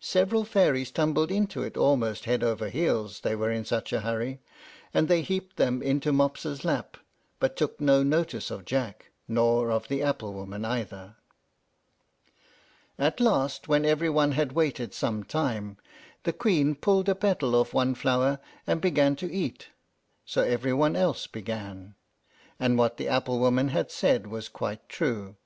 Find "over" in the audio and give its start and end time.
2.42-2.70